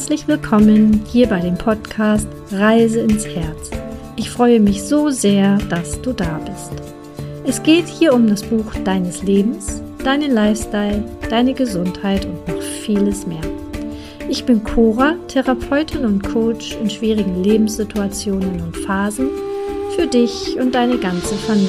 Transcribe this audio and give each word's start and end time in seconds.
Herzlich 0.00 0.26
willkommen 0.26 1.04
hier 1.12 1.28
bei 1.28 1.40
dem 1.40 1.58
Podcast 1.58 2.26
Reise 2.50 3.00
ins 3.00 3.26
Herz. 3.26 3.70
Ich 4.16 4.30
freue 4.30 4.58
mich 4.58 4.82
so 4.82 5.10
sehr, 5.10 5.58
dass 5.68 6.00
du 6.00 6.14
da 6.14 6.38
bist. 6.38 6.72
Es 7.44 7.62
geht 7.62 7.86
hier 7.86 8.14
um 8.14 8.26
das 8.26 8.42
Buch 8.42 8.72
deines 8.82 9.22
Lebens, 9.22 9.82
deinen 10.02 10.32
Lifestyle, 10.32 11.04
deine 11.28 11.52
Gesundheit 11.52 12.24
und 12.24 12.48
noch 12.48 12.62
vieles 12.62 13.26
mehr. 13.26 13.42
Ich 14.26 14.46
bin 14.46 14.64
Cora, 14.64 15.16
Therapeutin 15.28 16.06
und 16.06 16.22
Coach 16.22 16.78
in 16.80 16.88
schwierigen 16.88 17.44
Lebenssituationen 17.44 18.62
und 18.62 18.78
Phasen 18.78 19.28
für 19.96 20.06
dich 20.06 20.58
und 20.58 20.74
deine 20.74 20.96
ganze 20.96 21.34
Familie. 21.34 21.68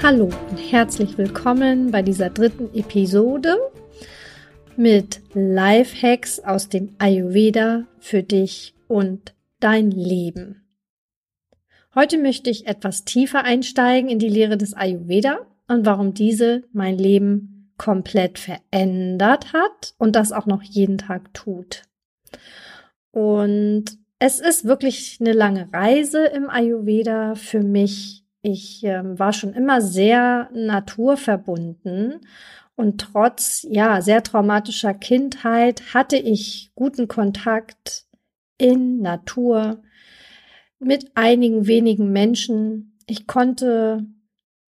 Hallo 0.00 0.30
herzlich 0.70 1.16
willkommen 1.16 1.92
bei 1.92 2.02
dieser 2.02 2.28
dritten 2.28 2.74
Episode 2.74 3.56
mit 4.76 5.22
Life-Hacks 5.32 6.40
aus 6.40 6.68
dem 6.68 6.94
Ayurveda 6.98 7.86
für 8.00 8.22
dich 8.22 8.74
und 8.86 9.34
dein 9.60 9.90
Leben. 9.90 10.68
Heute 11.94 12.18
möchte 12.18 12.50
ich 12.50 12.66
etwas 12.66 13.06
tiefer 13.06 13.44
einsteigen 13.44 14.10
in 14.10 14.18
die 14.18 14.28
Lehre 14.28 14.58
des 14.58 14.74
Ayurveda 14.74 15.38
und 15.68 15.86
warum 15.86 16.12
diese 16.12 16.64
mein 16.74 16.98
Leben 16.98 17.72
komplett 17.78 18.38
verändert 18.38 19.54
hat 19.54 19.94
und 19.96 20.16
das 20.16 20.32
auch 20.32 20.44
noch 20.44 20.62
jeden 20.62 20.98
Tag 20.98 21.32
tut. 21.32 21.84
Und 23.10 23.86
es 24.18 24.38
ist 24.38 24.66
wirklich 24.66 25.16
eine 25.18 25.32
lange 25.32 25.72
Reise 25.72 26.26
im 26.26 26.50
Ayurveda 26.50 27.36
für 27.36 27.62
mich. 27.62 28.27
Ich 28.42 28.84
äh, 28.84 29.18
war 29.18 29.32
schon 29.32 29.52
immer 29.52 29.80
sehr 29.80 30.48
naturverbunden 30.52 32.20
und 32.76 33.00
trotz 33.00 33.66
ja 33.68 34.00
sehr 34.00 34.22
traumatischer 34.22 34.94
Kindheit 34.94 35.94
hatte 35.94 36.16
ich 36.16 36.70
guten 36.76 37.08
Kontakt 37.08 38.06
in 38.56 39.00
Natur 39.00 39.82
mit 40.78 41.10
einigen 41.16 41.66
wenigen 41.66 42.12
Menschen. 42.12 42.96
Ich 43.06 43.26
konnte 43.26 44.06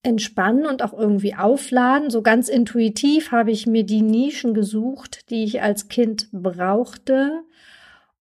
entspannen 0.03 0.67
und 0.67 0.83
auch 0.83 0.93
irgendwie 0.93 1.35
aufladen. 1.35 2.11
So 2.11 2.23
ganz 2.23 2.49
intuitiv 2.49 3.33
habe 3.33 3.51
ich 3.51 3.67
mir 3.67 3.85
die 3.85 4.03
Nischen 4.03 4.55
gesucht, 4.55 5.31
die 5.31 5.45
ich 5.45 5.63
als 5.63 5.89
Kind 5.89 6.29
brauchte, 6.33 7.45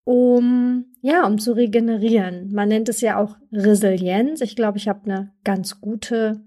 um 0.09 0.87
ja, 1.03 1.27
um 1.27 1.39
zu 1.39 1.53
regenerieren. 1.53 2.51
Man 2.51 2.71
nennt 2.71 2.89
es 2.89 3.03
ja 3.03 3.19
auch 3.19 3.37
Resilienz. 3.53 4.41
Ich 4.41 4.57
glaube, 4.57 4.79
ich 4.79 4.89
habe 4.89 5.05
eine 5.05 5.33
ganz 5.45 5.83
gute 5.83 6.41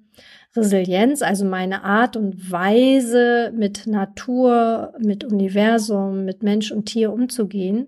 Resilienz, 0.56 1.22
also 1.22 1.46
meine 1.46 1.84
Art 1.84 2.18
und 2.18 2.52
Weise 2.52 3.54
mit 3.56 3.86
Natur, 3.86 4.94
mit 4.98 5.24
Universum, 5.24 6.26
mit 6.26 6.42
Mensch 6.42 6.72
und 6.72 6.86
Tier 6.86 7.14
umzugehen, 7.14 7.86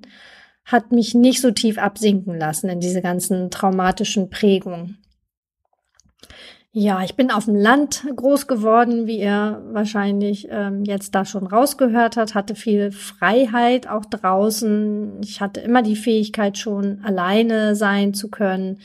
hat 0.63 0.91
mich 0.91 1.15
nicht 1.15 1.41
so 1.41 1.49
tief 1.49 1.79
absinken 1.79 2.37
lassen 2.37 2.69
in 2.69 2.79
diese 2.79 3.01
ganzen 3.01 3.49
traumatischen 3.49 4.29
Prägungen. 4.29 4.99
Ja, 6.75 7.03
ich 7.03 7.15
bin 7.15 7.29
auf 7.29 7.45
dem 7.45 7.55
Land 7.55 8.03
groß 8.15 8.47
geworden, 8.47 9.05
wie 9.05 9.19
ihr 9.19 9.61
wahrscheinlich 9.73 10.47
ähm, 10.49 10.83
jetzt 10.85 11.13
da 11.13 11.23
schon 11.23 11.45
rausgehört 11.45 12.17
hat, 12.17 12.33
hatte 12.33 12.55
viel 12.55 12.91
Freiheit 12.91 13.87
auch 13.87 14.05
draußen. 14.05 15.21
Ich 15.21 15.39
hatte 15.39 15.59
immer 15.59 15.83
die 15.83 15.95
Fähigkeit, 15.95 16.57
schon 16.57 16.99
alleine 17.03 17.75
sein 17.75 18.15
zu 18.15 18.27
können, 18.31 18.79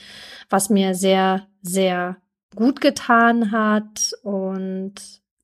was 0.51 0.69
mir 0.69 0.95
sehr, 0.95 1.47
sehr 1.63 2.19
gut 2.55 2.83
getan 2.83 3.53
hat. 3.53 4.13
Und 4.23 4.97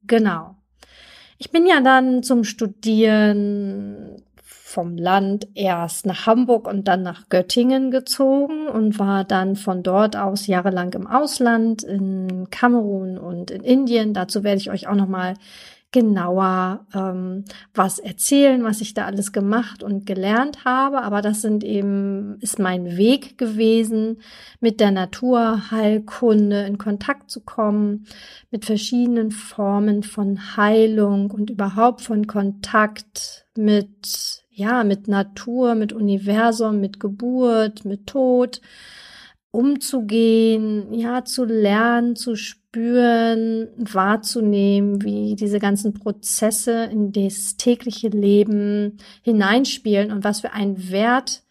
genau. 0.03 0.57
Ich 1.39 1.51
bin 1.51 1.67
ja 1.67 1.81
dann 1.81 2.23
zum 2.23 2.45
Studieren 2.45 4.04
vom 4.75 4.99
Land 4.99 5.47
erst 5.55 6.05
nach 6.05 6.27
Hamburg 6.27 6.67
und 6.67 6.89
dann 6.89 7.03
nach 7.03 7.29
Göttingen 7.29 7.93
gezogen 7.93 8.67
und 8.67 8.99
war 8.99 9.23
dann 9.23 9.55
von 9.55 9.85
dort 9.85 10.17
aus 10.17 10.49
jahrelang 10.49 10.93
im 10.95 11.07
Ausland 11.07 11.85
in 11.85 12.49
Kamerun 12.51 13.17
und 13.17 13.53
in 13.53 13.63
Indien. 13.63 14.15
Dazu 14.15 14.43
werde 14.43 14.61
ich 14.61 14.71
euch 14.73 14.89
auch 14.89 14.97
noch 14.97 15.07
mal 15.07 15.35
genauer 15.95 16.85
ähm, 16.93 17.45
was 17.73 18.01
erzählen, 18.01 18.65
was 18.65 18.81
ich 18.81 18.95
da 18.95 19.05
alles 19.05 19.33
gemacht 19.33 19.85
und 19.85 20.07
gelernt 20.07 20.65
habe. 20.65 21.03
Aber 21.03 21.23
das 21.23 21.41
sind 21.41 21.63
eben 21.63 22.37
ist 22.41 22.59
mein 22.59 22.97
Weg 22.97 23.39
gewesen, 23.39 24.19
mit 24.59 24.81
der 24.81 24.91
Naturheilkunde 24.91 26.65
in 26.67 26.79
Kontakt 26.79 27.31
zu 27.31 27.43
kommen, 27.43 28.07
mit 28.51 28.65
verschiedenen 28.65 29.31
Formen 29.31 30.03
von 30.03 30.57
Heilung 30.57 31.31
und 31.31 31.49
überhaupt 31.49 32.01
von 32.01 32.27
Kontakt 32.27 33.47
mit 33.57 34.43
ja, 34.51 34.83
mit 34.83 35.07
Natur, 35.07 35.77
mit 35.77 35.93
Universum, 35.93 36.81
mit 36.81 36.99
Geburt, 36.99 37.85
mit 37.85 38.09
Tod 38.09 38.61
umzugehen, 39.55 40.93
ja, 40.93 41.25
zu 41.25 41.45
lernen, 41.45 42.17
zu 42.17 42.35
spüren, 42.35 43.69
wahrzunehmen, 43.77 45.03
wie 45.03 45.37
diese 45.37 45.61
ganzen 45.61 45.95
Prozesse 45.95 46.85
in 46.85 47.13
das 47.13 47.57
tägliche 47.57 48.09
Leben 48.09 48.99
hineinspielen 49.23 50.11
und 50.11 50.25
was 50.25 50.41
für 50.41 50.53
einen 50.53 50.91
Wert 50.91 51.45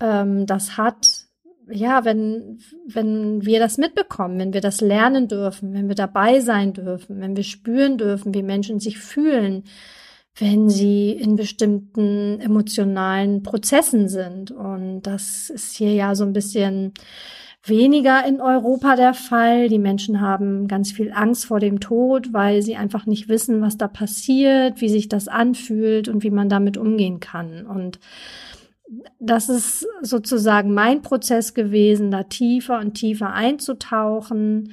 ähm, 0.00 0.44
das 0.44 0.76
hat, 0.76 1.26
ja, 1.70 2.04
wenn, 2.04 2.58
wenn 2.86 3.44
wir 3.46 3.58
das 3.58 3.78
mitbekommen, 3.78 4.38
wenn 4.38 4.52
wir 4.52 4.60
das 4.60 4.82
lernen 4.82 5.26
dürfen, 5.26 5.72
wenn 5.72 5.88
wir 5.88 5.94
dabei 5.94 6.40
sein 6.40 6.74
dürfen, 6.74 7.20
wenn 7.20 7.36
wir 7.36 7.44
spüren 7.44 7.96
dürfen, 7.96 8.34
wie 8.34 8.42
Menschen 8.42 8.80
sich 8.80 8.98
fühlen, 8.98 9.64
wenn 10.36 10.70
sie 10.70 11.12
in 11.12 11.36
bestimmten 11.36 12.40
emotionalen 12.40 13.42
Prozessen 13.42 14.08
sind. 14.08 14.50
Und 14.50 15.02
das 15.02 15.50
ist 15.50 15.76
hier 15.76 15.92
ja 15.92 16.14
so 16.14 16.24
ein 16.24 16.32
bisschen 16.32 16.92
weniger 17.62 18.26
in 18.26 18.40
Europa 18.40 18.96
der 18.96 19.14
Fall. 19.14 19.68
Die 19.68 19.78
Menschen 19.78 20.20
haben 20.20 20.66
ganz 20.66 20.92
viel 20.92 21.12
Angst 21.12 21.46
vor 21.46 21.60
dem 21.60 21.80
Tod, 21.80 22.32
weil 22.32 22.62
sie 22.62 22.76
einfach 22.76 23.06
nicht 23.06 23.28
wissen, 23.28 23.60
was 23.60 23.76
da 23.76 23.88
passiert, 23.88 24.80
wie 24.80 24.88
sich 24.88 25.08
das 25.08 25.28
anfühlt 25.28 26.08
und 26.08 26.22
wie 26.22 26.30
man 26.30 26.48
damit 26.48 26.78
umgehen 26.78 27.20
kann. 27.20 27.66
Und 27.66 27.98
das 29.18 29.48
ist 29.48 29.86
sozusagen 30.02 30.72
mein 30.74 31.02
Prozess 31.02 31.54
gewesen, 31.54 32.10
da 32.10 32.24
tiefer 32.24 32.80
und 32.80 32.94
tiefer 32.94 33.32
einzutauchen 33.32 34.72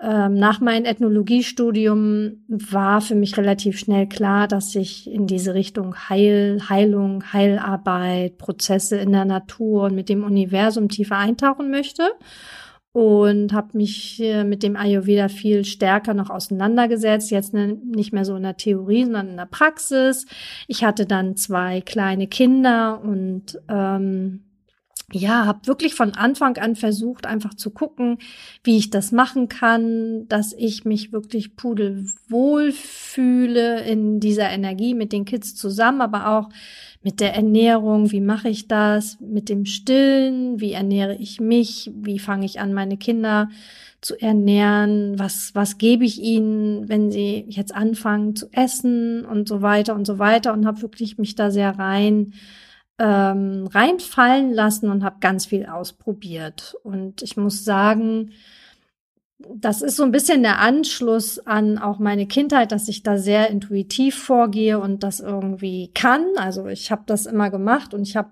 ähm, 0.00 0.34
nach 0.34 0.60
meinem 0.60 0.84
Ethnologiestudium 0.84 2.44
war 2.48 3.00
für 3.00 3.14
mich 3.14 3.36
relativ 3.36 3.78
schnell 3.78 4.08
klar, 4.08 4.48
dass 4.48 4.74
ich 4.74 5.10
in 5.10 5.26
diese 5.26 5.54
Richtung 5.54 5.94
Heil, 6.08 6.60
Heilung, 6.68 7.32
Heilarbeit, 7.32 8.36
Prozesse 8.38 8.96
in 8.98 9.12
der 9.12 9.24
Natur 9.24 9.84
und 9.84 9.94
mit 9.94 10.08
dem 10.08 10.24
Universum 10.24 10.88
tiefer 10.88 11.16
eintauchen 11.18 11.70
möchte 11.70 12.02
und 12.94 13.52
habe 13.52 13.76
mich 13.76 14.22
mit 14.44 14.62
dem 14.62 14.76
Ayurveda 14.76 15.28
viel 15.28 15.64
stärker 15.64 16.14
noch 16.14 16.30
auseinandergesetzt. 16.30 17.32
Jetzt 17.32 17.52
ne, 17.52 17.76
nicht 17.84 18.12
mehr 18.12 18.24
so 18.24 18.36
in 18.36 18.44
der 18.44 18.56
Theorie, 18.56 19.02
sondern 19.02 19.30
in 19.30 19.36
der 19.36 19.46
Praxis. 19.46 20.26
Ich 20.68 20.84
hatte 20.84 21.04
dann 21.04 21.36
zwei 21.36 21.80
kleine 21.80 22.28
Kinder 22.28 23.00
und 23.02 23.60
ähm, 23.68 24.43
ja, 25.12 25.44
habe 25.46 25.66
wirklich 25.66 25.94
von 25.94 26.12
Anfang 26.14 26.56
an 26.56 26.76
versucht, 26.76 27.26
einfach 27.26 27.54
zu 27.54 27.70
gucken, 27.70 28.18
wie 28.62 28.78
ich 28.78 28.90
das 28.90 29.12
machen 29.12 29.48
kann, 29.48 30.26
dass 30.28 30.54
ich 30.54 30.84
mich 30.84 31.12
wirklich 31.12 31.56
pudelwohl 31.56 32.72
fühle 32.72 33.82
in 33.82 34.18
dieser 34.18 34.48
Energie 34.50 34.94
mit 34.94 35.12
den 35.12 35.24
Kids 35.24 35.54
zusammen, 35.54 36.00
aber 36.00 36.28
auch 36.28 36.48
mit 37.02 37.20
der 37.20 37.34
Ernährung, 37.34 38.12
wie 38.12 38.22
mache 38.22 38.48
ich 38.48 38.66
das, 38.66 39.18
mit 39.20 39.50
dem 39.50 39.66
Stillen, 39.66 40.58
wie 40.60 40.72
ernähre 40.72 41.14
ich 41.16 41.38
mich, 41.38 41.92
wie 41.94 42.18
fange 42.18 42.46
ich 42.46 42.60
an, 42.60 42.72
meine 42.72 42.96
Kinder 42.96 43.50
zu 44.00 44.20
ernähren, 44.20 45.18
was, 45.18 45.54
was 45.54 45.76
gebe 45.76 46.04
ich 46.04 46.20
ihnen, 46.20 46.88
wenn 46.88 47.10
sie 47.10 47.44
jetzt 47.48 47.74
anfangen 47.74 48.36
zu 48.36 48.48
essen 48.52 49.24
und 49.24 49.48
so 49.48 49.60
weiter 49.60 49.94
und 49.94 50.06
so 50.06 50.18
weiter? 50.18 50.54
Und 50.54 50.66
habe 50.66 50.82
wirklich 50.82 51.18
mich 51.18 51.34
da 51.34 51.50
sehr 51.50 51.78
rein 51.78 52.32
ähm, 52.98 53.66
reinfallen 53.66 54.52
lassen 54.52 54.88
und 54.88 55.04
habe 55.04 55.16
ganz 55.20 55.46
viel 55.46 55.66
ausprobiert. 55.66 56.76
Und 56.82 57.22
ich 57.22 57.36
muss 57.36 57.64
sagen, 57.64 58.30
das 59.38 59.82
ist 59.82 59.96
so 59.96 60.04
ein 60.04 60.12
bisschen 60.12 60.42
der 60.42 60.60
Anschluss 60.60 61.38
an 61.44 61.78
auch 61.78 61.98
meine 61.98 62.26
Kindheit, 62.26 62.72
dass 62.72 62.88
ich 62.88 63.02
da 63.02 63.18
sehr 63.18 63.50
intuitiv 63.50 64.16
vorgehe 64.16 64.78
und 64.78 65.02
das 65.02 65.20
irgendwie 65.20 65.90
kann. 65.92 66.24
Also 66.36 66.66
ich 66.66 66.90
habe 66.90 67.02
das 67.06 67.26
immer 67.26 67.50
gemacht 67.50 67.94
und 67.94 68.02
ich 68.02 68.16
habe 68.16 68.30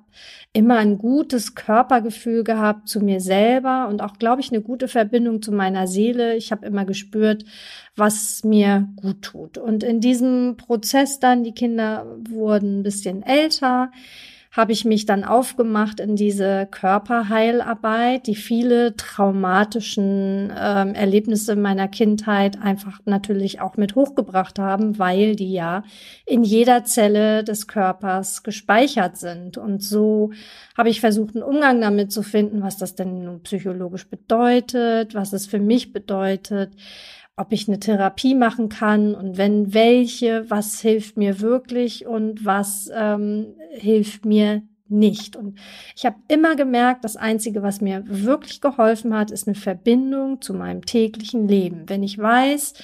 immer 0.52 0.76
ein 0.76 0.98
gutes 0.98 1.54
Körpergefühl 1.54 2.44
gehabt 2.44 2.88
zu 2.88 3.00
mir 3.00 3.20
selber 3.20 3.88
und 3.88 4.00
auch, 4.00 4.14
glaube 4.18 4.40
ich, 4.40 4.52
eine 4.52 4.62
gute 4.62 4.88
Verbindung 4.88 5.42
zu 5.42 5.52
meiner 5.52 5.86
Seele. 5.86 6.36
Ich 6.36 6.52
habe 6.52 6.66
immer 6.66 6.84
gespürt, 6.84 7.44
was 7.96 8.44
mir 8.44 8.88
gut 8.96 9.22
tut. 9.22 9.58
Und 9.58 9.82
in 9.82 10.00
diesem 10.00 10.56
Prozess 10.56 11.18
dann, 11.18 11.44
die 11.44 11.52
Kinder 11.52 12.06
wurden 12.28 12.80
ein 12.80 12.82
bisschen 12.82 13.22
älter, 13.22 13.90
habe 14.52 14.72
ich 14.72 14.84
mich 14.84 15.06
dann 15.06 15.24
aufgemacht 15.24 15.98
in 15.98 16.14
diese 16.14 16.68
Körperheilarbeit, 16.70 18.26
die 18.26 18.34
viele 18.34 18.94
traumatischen 18.96 20.52
ähm, 20.54 20.94
Erlebnisse 20.94 21.56
meiner 21.56 21.88
Kindheit 21.88 22.60
einfach 22.60 23.00
natürlich 23.06 23.62
auch 23.62 23.78
mit 23.78 23.94
hochgebracht 23.94 24.58
haben, 24.58 24.98
weil 24.98 25.36
die 25.36 25.52
ja 25.52 25.84
in 26.26 26.44
jeder 26.44 26.84
Zelle 26.84 27.44
des 27.44 27.66
Körpers 27.66 28.42
gespeichert 28.42 29.16
sind. 29.16 29.56
Und 29.56 29.82
so 29.82 30.32
habe 30.76 30.90
ich 30.90 31.00
versucht, 31.00 31.34
einen 31.34 31.44
Umgang 31.44 31.80
damit 31.80 32.12
zu 32.12 32.22
finden, 32.22 32.60
was 32.60 32.76
das 32.76 32.94
denn 32.94 33.24
nun 33.24 33.42
psychologisch 33.42 34.06
bedeutet, 34.06 35.14
was 35.14 35.32
es 35.32 35.46
für 35.46 35.60
mich 35.60 35.94
bedeutet 35.94 36.74
ob 37.36 37.52
ich 37.52 37.66
eine 37.66 37.80
Therapie 37.80 38.34
machen 38.34 38.68
kann 38.68 39.14
und 39.14 39.38
wenn 39.38 39.72
welche, 39.72 40.50
was 40.50 40.80
hilft 40.80 41.16
mir 41.16 41.40
wirklich 41.40 42.06
und 42.06 42.44
was 42.44 42.90
ähm, 42.94 43.54
hilft 43.70 44.26
mir 44.26 44.62
nicht. 44.88 45.34
Und 45.34 45.58
ich 45.96 46.04
habe 46.04 46.16
immer 46.28 46.54
gemerkt, 46.54 47.04
das 47.04 47.16
Einzige, 47.16 47.62
was 47.62 47.80
mir 47.80 48.04
wirklich 48.06 48.60
geholfen 48.60 49.16
hat, 49.16 49.30
ist 49.30 49.48
eine 49.48 49.54
Verbindung 49.54 50.40
zu 50.42 50.54
meinem 50.54 50.84
täglichen 50.84 51.48
Leben. 51.48 51.88
Wenn 51.88 52.02
ich 52.02 52.18
weiß, 52.18 52.74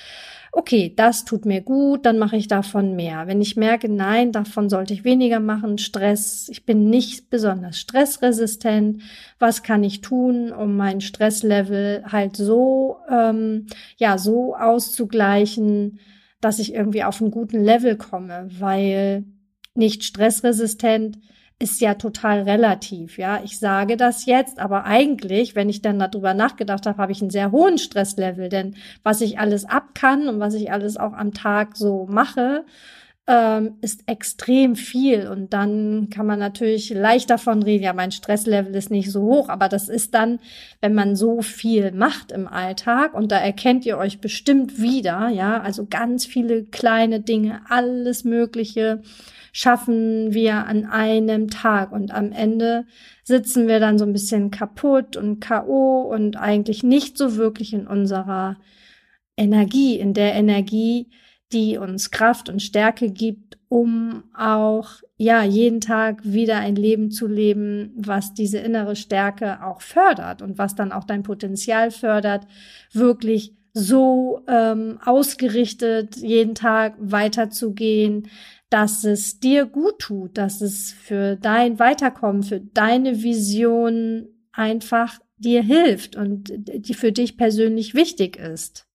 okay, 0.53 0.93
das 0.95 1.25
tut 1.25 1.45
mir 1.45 1.61
gut, 1.61 2.07
dann 2.07 2.19
mache 2.19 2.37
ich 2.37 2.49
davon 2.49 2.97
mehr. 2.97 3.27
Wenn 3.27 3.41
ich 3.41 3.57
merke, 3.57 3.89
nein, 3.89 4.33
davon 4.33 4.69
sollte 4.69 4.95
ich 4.95 5.05
weniger 5.05 5.41
machen, 5.41 5.79
Stress, 5.79 6.49
ich 6.49 6.65
bin 6.65 6.91
nicht 6.91 7.31
besonders 7.31 7.79
stressresistent, 7.79 9.03
was 9.39 9.63
kann 9.63 9.85
ich 9.85 10.01
tun, 10.01 10.53
um 10.53 10.77
mein 10.77 11.01
Stresslevel 11.01 12.05
halt 12.07 12.37
so, 12.37 12.97
ähm, 13.11 13.67
ja, 13.97 14.19
so 14.19 14.55
auszugleichen, 14.57 15.99
dass 16.41 16.59
ich 16.59 16.75
irgendwie 16.75 17.05
auf 17.05 17.21
einen 17.21 17.31
guten 17.31 17.63
Level 17.63 17.97
komme, 17.97 18.49
weil 18.59 19.25
nicht 19.75 20.05
stressresistent 20.05 21.19
ist 21.61 21.81
ja 21.81 21.95
total 21.95 22.43
relativ, 22.43 23.19
ja. 23.19 23.41
Ich 23.43 23.59
sage 23.59 23.97
das 23.97 24.27
jetzt, 24.27 24.61
aber 24.61 24.85
eigentlich, 24.85 25.57
wenn 25.57 25.69
ich 25.69 25.83
dann 25.83 25.99
darüber 25.99 26.33
nachgedacht 26.33 26.87
habe, 26.87 26.99
habe 26.99 27.11
ich 27.13 27.21
einen 27.21 27.31
sehr 27.31 27.51
hohen 27.51 27.79
Stresslevel, 27.79 28.49
denn 28.49 28.77
was 29.03 29.21
ich 29.21 29.41
alles 29.41 29.65
ab 29.65 29.95
kann 29.95 30.29
und 30.29 30.39
was 30.39 30.55
ich 30.55 30.71
alles 30.71 30.97
auch 30.97 31.15
am 31.15 31.35
Tag 31.35 31.77
so 31.77 32.07
mache, 32.09 32.65
ähm, 33.29 33.75
ist 33.83 34.09
extrem 34.09 34.75
viel. 34.75 35.29
Und 35.29 35.53
dann 35.53 36.09
kann 36.09 36.27
man 36.27 36.39
natürlich 36.39 36.89
leicht 36.89 37.29
davon 37.29 37.63
reden, 37.63 37.85
ja, 37.85 37.93
mein 37.93 38.11
Stresslevel 38.11 38.75
ist 38.75 38.91
nicht 38.91 39.13
so 39.13 39.21
hoch, 39.23 39.51
aber 39.51 39.69
das 39.69 39.91
ist 39.91 40.15
dann, 40.15 40.41
wenn 40.81 40.95
man 40.95 41.15
so 41.15 41.43
viel 41.43 41.93
macht 41.93 42.33
im 42.33 42.49
Alltag. 42.49 43.13
Und 43.13 43.31
da 43.31 43.39
erkennt 43.39 43.85
ihr 43.85 43.99
euch 43.99 44.21
bestimmt 44.21 44.81
wieder, 44.81 45.29
ja, 45.29 45.61
also 45.61 45.87
ganz 45.87 46.25
viele 46.25 46.65
kleine 46.65 47.21
Dinge, 47.21 47.61
alles 47.69 48.25
Mögliche 48.25 49.03
schaffen 49.53 50.33
wir 50.33 50.67
an 50.67 50.87
einem 50.87 51.49
Tag. 51.51 51.93
Und 51.93 52.15
am 52.15 52.33
Ende 52.33 52.87
sitzen 53.25 53.69
wir 53.69 53.79
dann 53.79 53.99
so 53.99 54.07
ein 54.07 54.13
bisschen 54.15 54.51
kaputt 54.51 55.19
und 55.19 55.47
KO 55.47 56.01
und 56.01 56.37
eigentlich 56.37 56.83
nicht 56.83 57.19
so 57.19 57.37
wirklich 57.37 57.75
in 57.75 57.87
unserer 57.87 58.57
Energie, 59.37 59.99
in 59.99 60.15
der 60.15 60.35
Energie, 60.35 61.11
die 61.53 61.79
uns 61.79 62.11
Kraft 62.11 62.49
und 62.49 62.63
Stärke 62.63 63.11
gibt, 63.11 63.59
um 63.69 64.25
auch 64.37 64.89
ja 65.17 65.43
jeden 65.43 65.81
Tag 65.81 66.21
wieder 66.25 66.59
ein 66.59 66.77
Leben 66.77 67.11
zu 67.11 67.27
leben, 67.27 67.93
was 67.97 68.35
diese 68.35 68.59
innere 68.59 68.97
Stärke 68.97 69.65
auch 69.65 69.81
fördert 69.83 70.43
und 70.43 70.59
was 70.59 70.75
dann 70.75 70.93
auch 70.93 71.05
dein 71.05 71.23
Potenzial 71.23 71.91
fördert, 71.91 72.47
wirklich 72.93 73.55
so 73.73 74.43
ähm, 74.49 74.99
ausgerichtet 75.05 76.17
jeden 76.17 76.55
Tag 76.55 76.95
weiterzugehen, 76.99 78.29
dass 78.71 79.05
es 79.05 79.41
dir 79.41 79.67
gut 79.67 79.99
tut, 79.99 80.37
dass 80.37 80.61
es 80.61 80.93
für 80.93 81.37
dein 81.37 81.79
Weiterkommen, 81.79 82.43
für 82.43 82.61
deine 82.61 83.23
Vision 83.23 84.29
einfach 84.53 85.19
dir 85.39 85.63
hilft 85.63 86.17
und 86.17 86.53
die 86.57 86.95
für 86.95 87.13
dich 87.13 87.37
persönlich 87.37 87.95
wichtig 87.95 88.37
ist. 88.37 88.88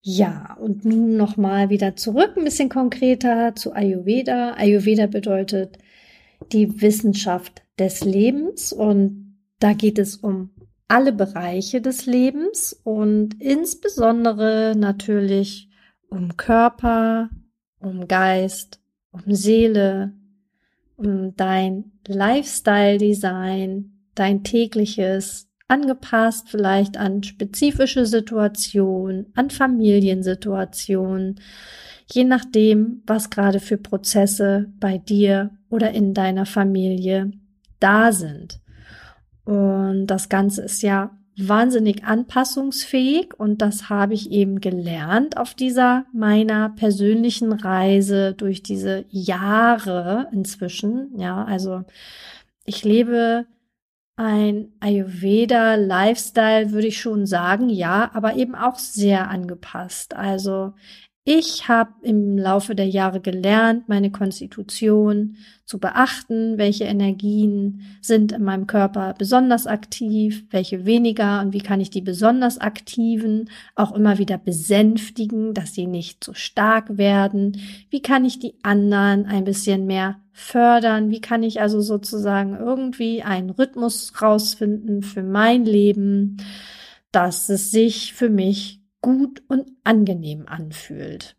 Ja, 0.00 0.56
und 0.60 0.84
nun 0.84 1.16
nochmal 1.16 1.70
wieder 1.70 1.96
zurück, 1.96 2.34
ein 2.36 2.44
bisschen 2.44 2.68
konkreter 2.68 3.54
zu 3.54 3.72
Ayurveda. 3.72 4.54
Ayurveda 4.54 5.06
bedeutet 5.06 5.78
die 6.52 6.80
Wissenschaft 6.80 7.62
des 7.78 8.04
Lebens 8.04 8.72
und 8.72 9.36
da 9.58 9.72
geht 9.72 9.98
es 9.98 10.16
um 10.16 10.50
alle 10.86 11.12
Bereiche 11.12 11.80
des 11.80 12.06
Lebens 12.06 12.72
und 12.84 13.40
insbesondere 13.40 14.74
natürlich 14.76 15.68
um 16.08 16.36
Körper, 16.36 17.28
um 17.78 18.08
Geist, 18.08 18.80
um 19.10 19.34
Seele, 19.34 20.14
um 20.96 21.34
dein 21.36 21.92
Lifestyle-Design, 22.06 23.92
dein 24.14 24.44
tägliches, 24.44 25.47
angepasst 25.68 26.48
vielleicht 26.48 26.96
an 26.96 27.22
spezifische 27.22 28.06
Situationen, 28.06 29.26
an 29.34 29.50
Familiensituationen, 29.50 31.40
je 32.10 32.24
nachdem, 32.24 33.02
was 33.06 33.30
gerade 33.30 33.60
für 33.60 33.76
Prozesse 33.76 34.72
bei 34.80 34.98
dir 34.98 35.50
oder 35.68 35.92
in 35.92 36.14
deiner 36.14 36.46
Familie 36.46 37.32
da 37.80 38.12
sind. 38.12 38.60
Und 39.44 40.06
das 40.06 40.28
Ganze 40.28 40.62
ist 40.62 40.82
ja 40.82 41.10
wahnsinnig 41.38 42.04
anpassungsfähig 42.04 43.38
und 43.38 43.62
das 43.62 43.88
habe 43.88 44.14
ich 44.14 44.32
eben 44.32 44.60
gelernt 44.60 45.36
auf 45.36 45.54
dieser 45.54 46.04
meiner 46.12 46.70
persönlichen 46.70 47.52
Reise 47.52 48.34
durch 48.34 48.62
diese 48.62 49.04
Jahre 49.10 50.26
inzwischen. 50.32 51.12
Ja, 51.16 51.44
also 51.44 51.84
ich 52.64 52.84
lebe 52.84 53.46
ein 54.18 54.72
Ayurveda 54.80 55.76
Lifestyle, 55.76 56.72
würde 56.72 56.88
ich 56.88 57.00
schon 57.00 57.24
sagen, 57.26 57.68
ja, 57.68 58.10
aber 58.14 58.34
eben 58.34 58.56
auch 58.56 58.76
sehr 58.76 59.30
angepasst. 59.30 60.14
Also 60.14 60.74
ich 61.30 61.68
habe 61.68 61.90
im 62.00 62.38
Laufe 62.38 62.74
der 62.74 62.88
Jahre 62.88 63.20
gelernt, 63.20 63.86
meine 63.86 64.10
Konstitution 64.10 65.36
zu 65.66 65.78
beachten, 65.78 66.56
welche 66.56 66.84
Energien 66.84 67.82
sind 68.00 68.32
in 68.32 68.44
meinem 68.44 68.66
Körper 68.66 69.12
besonders 69.12 69.66
aktiv, 69.66 70.46
welche 70.48 70.86
weniger 70.86 71.42
und 71.42 71.52
wie 71.52 71.60
kann 71.60 71.82
ich 71.82 71.90
die 71.90 72.00
besonders 72.00 72.56
aktiven 72.56 73.50
auch 73.74 73.94
immer 73.94 74.16
wieder 74.16 74.38
besänftigen, 74.38 75.52
dass 75.52 75.74
sie 75.74 75.86
nicht 75.86 76.24
so 76.24 76.32
stark 76.32 76.96
werden, 76.96 77.60
wie 77.90 78.00
kann 78.00 78.24
ich 78.24 78.38
die 78.38 78.54
anderen 78.62 79.26
ein 79.26 79.44
bisschen 79.44 79.84
mehr 79.84 80.16
fördern, 80.32 81.10
wie 81.10 81.20
kann 81.20 81.42
ich 81.42 81.60
also 81.60 81.82
sozusagen 81.82 82.56
irgendwie 82.56 83.22
einen 83.22 83.50
Rhythmus 83.50 84.14
rausfinden 84.22 85.02
für 85.02 85.22
mein 85.22 85.66
Leben, 85.66 86.38
dass 87.12 87.50
es 87.50 87.70
sich 87.70 88.14
für 88.14 88.30
mich 88.30 88.77
gut 89.00 89.42
und 89.48 89.70
angenehm 89.84 90.46
anfühlt. 90.46 91.36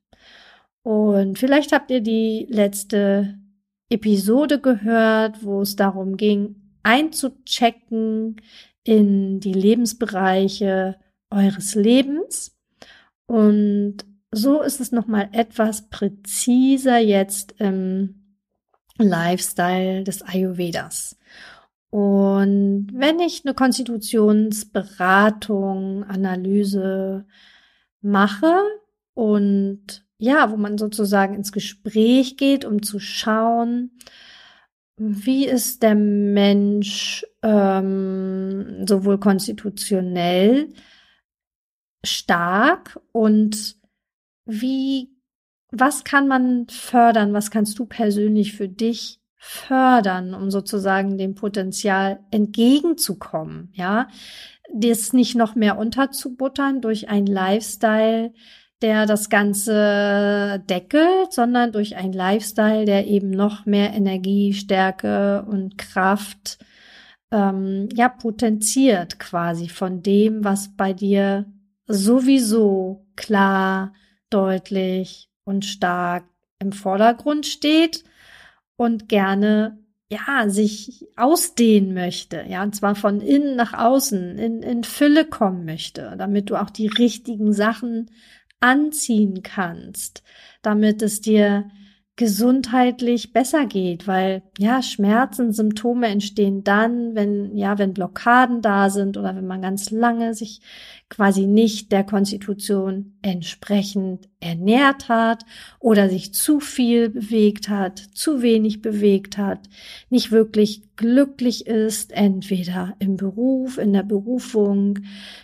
Und 0.83 1.37
vielleicht 1.37 1.71
habt 1.71 1.91
ihr 1.91 2.01
die 2.01 2.47
letzte 2.49 3.37
Episode 3.89 4.59
gehört, 4.59 5.43
wo 5.43 5.61
es 5.61 5.75
darum 5.75 6.17
ging, 6.17 6.55
einzuchecken 6.83 8.37
in 8.83 9.39
die 9.39 9.53
Lebensbereiche 9.53 10.97
eures 11.29 11.75
Lebens. 11.75 12.57
Und 13.25 13.97
so 14.31 14.61
ist 14.61 14.79
es 14.79 14.91
nochmal 14.91 15.29
etwas 15.31 15.89
präziser 15.89 16.99
jetzt 16.99 17.53
im 17.59 18.37
Lifestyle 18.97 20.03
des 20.03 20.21
Ayurvedas. 20.21 21.17
Und 21.89 22.89
wenn 22.93 23.19
ich 23.19 23.43
eine 23.45 23.55
Konstitutionsberatung, 23.55 26.03
Analyse 26.03 27.25
mache 28.01 28.61
und 29.13 30.05
ja, 30.19 30.51
wo 30.51 30.57
man 30.57 30.77
sozusagen 30.77 31.33
ins 31.33 31.51
Gespräch 31.51 32.37
geht, 32.37 32.65
um 32.65 32.83
zu 32.83 32.99
schauen, 32.99 33.97
wie 34.97 35.47
ist 35.47 35.81
der 35.81 35.95
Mensch 35.95 37.25
ähm, 37.41 38.85
sowohl 38.85 39.17
konstitutionell 39.17 40.73
stark 42.05 42.99
und 43.13 43.77
wie, 44.45 45.09
was 45.71 46.03
kann 46.03 46.27
man 46.27 46.67
fördern, 46.67 47.33
was 47.33 47.49
kannst 47.49 47.79
du 47.79 47.85
persönlich 47.85 48.53
für 48.53 48.67
dich 48.67 49.18
fördern, 49.39 50.33
um 50.33 50.51
sozusagen 50.51 51.17
dem 51.17 51.33
Potenzial 51.33 52.19
entgegenzukommen, 52.29 53.71
ja, 53.73 54.09
das 54.71 55.13
nicht 55.13 55.35
noch 55.35 55.55
mehr 55.55 55.77
unterzubuttern 55.77 56.81
durch 56.81 57.09
ein 57.09 57.25
Lifestyle, 57.25 58.33
der 58.81 59.05
das 59.05 59.29
Ganze 59.29 60.61
deckelt, 60.69 61.31
sondern 61.31 61.71
durch 61.71 61.95
ein 61.95 62.13
Lifestyle, 62.13 62.85
der 62.85 63.07
eben 63.07 63.31
noch 63.31 63.65
mehr 63.65 63.93
Energie, 63.93 64.53
Stärke 64.53 65.45
und 65.49 65.77
Kraft 65.77 66.59
ähm, 67.31 67.89
ja 67.93 68.09
potenziert 68.09 69.19
quasi 69.19 69.69
von 69.69 70.01
dem, 70.01 70.43
was 70.43 70.75
bei 70.75 70.93
dir 70.93 71.45
sowieso 71.87 73.05
klar, 73.15 73.93
deutlich 74.29 75.29
und 75.43 75.65
stark 75.65 76.25
im 76.59 76.71
Vordergrund 76.71 77.45
steht 77.45 78.03
und 78.79 79.09
gerne 79.09 79.77
ja, 80.09 80.47
sich 80.47 81.05
ausdehnen 81.17 81.93
möchte, 81.93 82.45
ja, 82.47 82.63
und 82.63 82.73
zwar 82.73 82.95
von 82.95 83.19
innen 83.19 83.57
nach 83.57 83.73
außen, 83.73 84.39
in, 84.39 84.63
in 84.63 84.85
Fülle 84.85 85.25
kommen 85.25 85.65
möchte, 85.65 86.15
damit 86.17 86.49
du 86.49 86.55
auch 86.55 86.69
die 86.69 86.87
richtigen 86.87 87.51
Sachen 87.51 88.09
anziehen 88.61 89.43
kannst, 89.43 90.23
damit 90.61 91.01
es 91.01 91.19
dir 91.19 91.69
gesundheitlich 92.19 93.31
besser 93.31 93.65
geht, 93.65 94.05
weil 94.05 94.43
ja 94.57 94.83
Schmerzen, 94.83 95.53
Symptome 95.53 96.07
entstehen 96.07 96.65
dann, 96.65 97.15
wenn 97.15 97.55
ja, 97.55 97.77
wenn 97.77 97.93
Blockaden 97.93 98.61
da 98.61 98.89
sind 98.89 99.15
oder 99.15 99.37
wenn 99.37 99.47
man 99.47 99.61
ganz 99.61 99.89
lange 99.89 100.33
sich 100.33 100.59
quasi 101.07 101.47
nicht 101.47 101.93
der 101.93 102.03
Konstitution 102.03 103.13
entsprechend 103.21 104.27
ernährt 104.41 105.07
hat 105.07 105.45
oder 105.79 106.09
sich 106.09 106.33
zu 106.33 106.59
viel 106.59 107.09
bewegt 107.09 107.69
hat, 107.69 107.99
zu 107.99 108.41
wenig 108.41 108.81
bewegt 108.81 109.37
hat, 109.37 109.69
nicht 110.09 110.29
wirklich 110.29 110.81
glücklich 110.97 111.67
ist, 111.67 112.11
entweder 112.11 112.97
im 112.99 113.15
Beruf, 113.15 113.77
in 113.77 113.93
der 113.93 114.03
Berufung, 114.03 114.99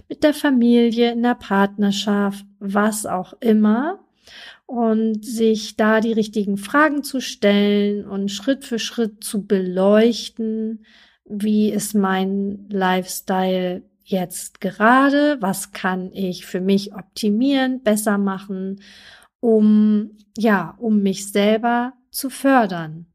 mit 0.10 0.25
der 0.25 0.34
Familie, 0.34 1.13
in 1.13 1.24
der 1.24 1.36
Partnerschaft, 1.36 2.46
was 2.60 3.05
auch 3.05 3.32
immer 3.39 4.04
und 4.65 5.24
sich 5.25 5.75
da 5.75 6.00
die 6.01 6.13
richtigen 6.13 6.57
Fragen 6.57 7.03
zu 7.03 7.22
stellen 7.22 8.05
und 8.05 8.31
Schritt 8.31 8.65
für 8.65 8.79
Schritt 8.79 9.24
zu 9.24 9.45
beleuchten, 9.45 10.86
wie 11.25 11.69
ist 11.72 11.95
mein 11.95 12.67
Lifestyle 12.69 13.84
jetzt 14.03 14.62
gerade, 14.62 15.38
was 15.39 15.72
kann 15.72 16.12
ich 16.13 16.45
für 16.45 16.62
mich 16.62 16.93
optimieren, 16.93 17.81
besser 17.81 18.17
machen, 18.17 18.81
um 19.39 20.12
ja, 20.38 20.75
um 20.79 21.01
mich 21.01 21.31
selber 21.31 21.93
zu 22.12 22.29
fördern. 22.29 23.07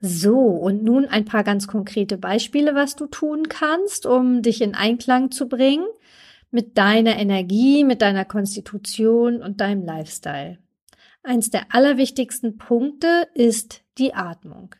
So, 0.00 0.38
und 0.38 0.84
nun 0.84 1.06
ein 1.06 1.24
paar 1.24 1.42
ganz 1.42 1.66
konkrete 1.66 2.18
Beispiele, 2.18 2.74
was 2.74 2.94
du 2.94 3.06
tun 3.06 3.48
kannst, 3.48 4.06
um 4.06 4.42
dich 4.42 4.60
in 4.60 4.74
Einklang 4.74 5.30
zu 5.30 5.48
bringen 5.48 5.86
mit 6.50 6.78
deiner 6.78 7.16
Energie, 7.16 7.84
mit 7.84 8.02
deiner 8.02 8.24
Konstitution 8.24 9.42
und 9.42 9.60
deinem 9.60 9.84
Lifestyle. 9.84 10.58
Eins 11.22 11.50
der 11.50 11.74
allerwichtigsten 11.74 12.56
Punkte 12.56 13.28
ist 13.34 13.82
die 13.98 14.14
Atmung. 14.14 14.74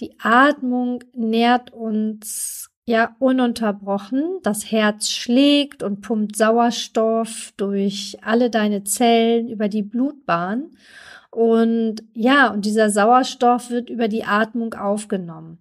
Die 0.00 0.18
Atmung 0.18 1.04
nährt 1.14 1.72
uns 1.72 2.70
ja 2.86 3.16
ununterbrochen. 3.18 4.40
Das 4.42 4.70
Herz 4.70 5.10
schlägt 5.10 5.82
und 5.82 6.00
pumpt 6.00 6.36
Sauerstoff 6.36 7.52
durch 7.56 8.18
alle 8.22 8.50
deine 8.50 8.84
Zellen 8.84 9.48
über 9.48 9.68
die 9.68 9.82
Blutbahn. 9.82 10.70
Und 11.30 12.02
ja, 12.14 12.50
und 12.50 12.64
dieser 12.64 12.90
Sauerstoff 12.90 13.70
wird 13.70 13.90
über 13.90 14.08
die 14.08 14.24
Atmung 14.24 14.74
aufgenommen. 14.74 15.58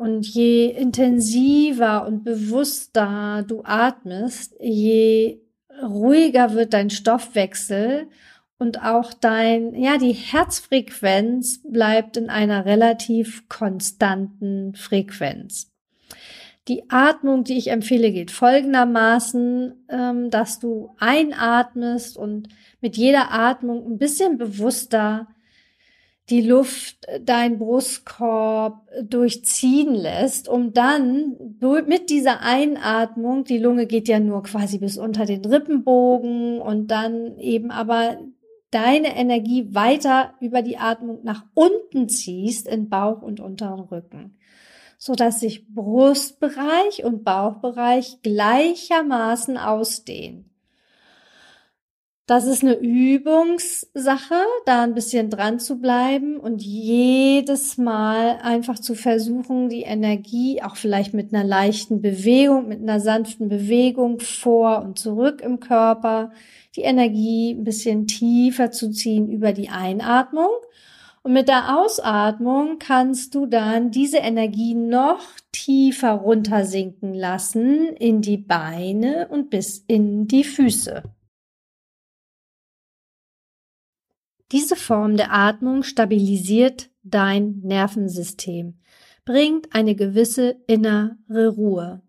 Und 0.00 0.26
je 0.26 0.64
intensiver 0.70 2.06
und 2.06 2.24
bewusster 2.24 3.44
du 3.46 3.60
atmest, 3.64 4.56
je 4.58 5.42
ruhiger 5.82 6.54
wird 6.54 6.72
dein 6.72 6.88
Stoffwechsel 6.88 8.06
und 8.56 8.82
auch 8.82 9.12
dein, 9.12 9.74
ja, 9.74 9.98
die 9.98 10.14
Herzfrequenz 10.14 11.60
bleibt 11.70 12.16
in 12.16 12.30
einer 12.30 12.64
relativ 12.64 13.46
konstanten 13.50 14.74
Frequenz. 14.74 15.70
Die 16.66 16.88
Atmung, 16.88 17.44
die 17.44 17.58
ich 17.58 17.68
empfehle, 17.68 18.10
geht 18.10 18.30
folgendermaßen, 18.30 19.84
ähm, 19.90 20.30
dass 20.30 20.60
du 20.60 20.94
einatmest 20.98 22.16
und 22.16 22.48
mit 22.80 22.96
jeder 22.96 23.32
Atmung 23.32 23.86
ein 23.86 23.98
bisschen 23.98 24.38
bewusster 24.38 25.28
die 26.30 26.42
Luft 26.42 27.06
dein 27.22 27.58
Brustkorb 27.58 28.88
durchziehen 29.02 29.94
lässt, 29.94 30.48
um 30.48 30.72
dann 30.72 31.36
mit 31.86 32.08
dieser 32.08 32.40
Einatmung, 32.42 33.44
die 33.44 33.58
Lunge 33.58 33.86
geht 33.86 34.08
ja 34.08 34.20
nur 34.20 34.44
quasi 34.44 34.78
bis 34.78 34.96
unter 34.96 35.26
den 35.26 35.44
Rippenbogen 35.44 36.60
und 36.60 36.88
dann 36.88 37.36
eben 37.38 37.70
aber 37.70 38.18
deine 38.70 39.16
Energie 39.16 39.74
weiter 39.74 40.34
über 40.40 40.62
die 40.62 40.78
Atmung 40.78 41.20
nach 41.24 41.44
unten 41.54 42.08
ziehst 42.08 42.68
in 42.68 42.88
Bauch 42.88 43.22
und 43.22 43.40
unteren 43.40 43.80
Rücken, 43.80 44.36
so 44.96 45.14
dass 45.14 45.40
sich 45.40 45.66
Brustbereich 45.74 47.04
und 47.04 47.24
Bauchbereich 47.24 48.22
gleichermaßen 48.22 49.58
ausdehnen. 49.58 50.49
Das 52.30 52.46
ist 52.46 52.62
eine 52.62 52.76
Übungssache, 52.76 54.36
da 54.64 54.84
ein 54.84 54.94
bisschen 54.94 55.30
dran 55.30 55.58
zu 55.58 55.80
bleiben 55.80 56.36
und 56.36 56.62
jedes 56.62 57.76
Mal 57.76 58.38
einfach 58.40 58.78
zu 58.78 58.94
versuchen, 58.94 59.68
die 59.68 59.82
Energie 59.82 60.62
auch 60.62 60.76
vielleicht 60.76 61.12
mit 61.12 61.34
einer 61.34 61.42
leichten 61.42 62.00
Bewegung, 62.00 62.68
mit 62.68 62.82
einer 62.82 63.00
sanften 63.00 63.48
Bewegung 63.48 64.20
vor 64.20 64.80
und 64.82 64.96
zurück 64.96 65.40
im 65.40 65.58
Körper, 65.58 66.30
die 66.76 66.82
Energie 66.82 67.50
ein 67.50 67.64
bisschen 67.64 68.06
tiefer 68.06 68.70
zu 68.70 68.92
ziehen 68.92 69.28
über 69.28 69.52
die 69.52 69.70
Einatmung. 69.70 70.50
Und 71.24 71.32
mit 71.32 71.48
der 71.48 71.80
Ausatmung 71.80 72.78
kannst 72.78 73.34
du 73.34 73.46
dann 73.46 73.90
diese 73.90 74.18
Energie 74.18 74.74
noch 74.74 75.18
tiefer 75.50 76.12
runtersinken 76.12 77.12
lassen 77.12 77.88
in 77.96 78.22
die 78.22 78.38
Beine 78.38 79.26
und 79.32 79.50
bis 79.50 79.82
in 79.88 80.28
die 80.28 80.44
Füße. 80.44 81.02
Diese 84.52 84.76
Form 84.76 85.16
der 85.16 85.32
Atmung 85.32 85.82
stabilisiert 85.82 86.90
dein 87.02 87.60
Nervensystem, 87.62 88.74
bringt 89.24 89.74
eine 89.74 89.94
gewisse 89.94 90.56
innere 90.66 91.48
Ruhe. 91.48 92.02